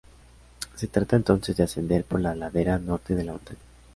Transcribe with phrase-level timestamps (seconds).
[0.77, 3.59] Se trata entonces de ascender por la ladera norte de la montaña.